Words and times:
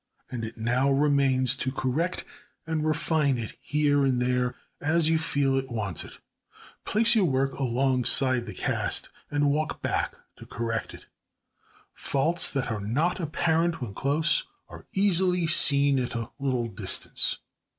And 0.31 0.43
it 0.43 0.57
now 0.57 0.89
remains 0.91 1.55
to 1.57 1.71
correct 1.71 2.25
and 2.65 2.83
refine 2.83 3.37
it 3.37 3.55
here 3.61 4.03
and 4.03 4.19
there, 4.19 4.55
as 4.81 5.09
you 5.09 5.19
feel 5.19 5.55
it 5.59 5.69
wants 5.69 6.03
it. 6.03 6.17
Place 6.85 7.13
your 7.13 7.25
work 7.25 7.53
alongside 7.53 8.47
the 8.47 8.53
cast, 8.55 9.09
and 9.29 9.51
walk 9.51 9.83
back 9.83 10.15
to 10.37 10.47
correct 10.47 10.95
it. 10.95 11.05
Faults 11.93 12.49
that 12.49 12.71
are 12.71 12.81
not 12.81 13.19
apparent 13.19 13.79
when 13.79 13.93
close, 13.93 14.43
are 14.69 14.87
easily 14.93 15.45
seen 15.45 15.99
at 15.99 16.15
a 16.15 16.31
little 16.39 16.67
distance. 16.67 17.37